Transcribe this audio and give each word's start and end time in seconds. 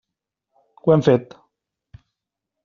Ho 0.87 0.95
hem 0.95 1.03
fet. 1.09 1.37